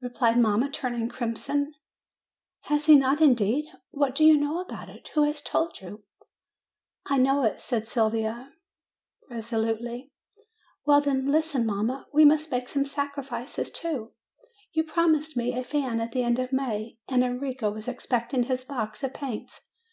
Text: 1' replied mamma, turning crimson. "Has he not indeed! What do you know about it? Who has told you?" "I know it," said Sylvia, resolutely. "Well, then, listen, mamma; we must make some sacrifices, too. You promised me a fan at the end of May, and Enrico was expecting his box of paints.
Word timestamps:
1' 0.00 0.10
replied 0.12 0.36
mamma, 0.36 0.68
turning 0.68 1.08
crimson. 1.08 1.72
"Has 2.62 2.86
he 2.86 2.96
not 2.96 3.20
indeed! 3.20 3.66
What 3.92 4.16
do 4.16 4.24
you 4.24 4.36
know 4.36 4.58
about 4.60 4.88
it? 4.88 5.10
Who 5.14 5.22
has 5.22 5.40
told 5.40 5.80
you?" 5.80 6.02
"I 7.06 7.18
know 7.18 7.44
it," 7.44 7.60
said 7.60 7.86
Sylvia, 7.86 8.50
resolutely. 9.30 10.10
"Well, 10.84 11.00
then, 11.00 11.24
listen, 11.24 11.64
mamma; 11.66 12.08
we 12.12 12.24
must 12.24 12.50
make 12.50 12.68
some 12.68 12.84
sacrifices, 12.84 13.70
too. 13.70 14.10
You 14.72 14.82
promised 14.82 15.36
me 15.36 15.56
a 15.56 15.62
fan 15.62 16.00
at 16.00 16.10
the 16.10 16.24
end 16.24 16.40
of 16.40 16.52
May, 16.52 16.98
and 17.06 17.22
Enrico 17.22 17.70
was 17.70 17.86
expecting 17.86 18.42
his 18.42 18.64
box 18.64 19.04
of 19.04 19.14
paints. 19.14 19.68